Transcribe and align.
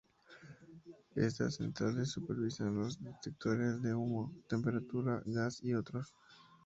Estas 1.15 1.57
centrales 1.57 2.09
supervisan 2.09 2.75
los 2.75 2.99
detectores 3.03 3.83
de 3.83 3.93
humo, 3.93 4.33
temperatura, 4.49 5.21
gas 5.27 5.61
y 5.63 5.75
otros. 5.75 6.15